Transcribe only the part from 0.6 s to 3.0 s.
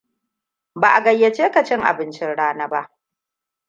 Ba a gayyace ka cin abincin rana ba.